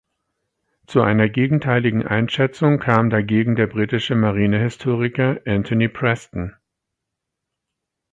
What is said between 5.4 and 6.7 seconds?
Antony Preston.